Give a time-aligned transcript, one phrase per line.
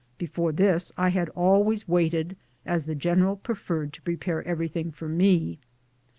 [0.17, 5.59] Before this I had always waited, as the general preferred to prepare everything for me.